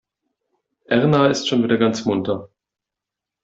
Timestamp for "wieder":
1.63-1.77